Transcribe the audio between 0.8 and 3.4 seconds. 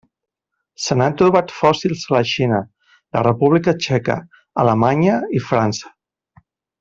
Se n'han trobat fòssils a la Xina, la